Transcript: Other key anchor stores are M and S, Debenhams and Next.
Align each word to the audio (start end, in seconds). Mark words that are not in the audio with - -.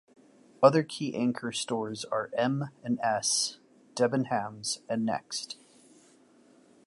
Other 0.63 0.81
key 0.81 1.13
anchor 1.15 1.51
stores 1.51 2.05
are 2.05 2.31
M 2.33 2.69
and 2.83 2.99
S, 3.03 3.59
Debenhams 3.93 4.79
and 4.89 5.05
Next. 5.05 5.57